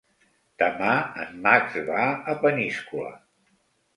[0.61, 0.93] Demà
[1.25, 3.15] en Max va a Peníscola.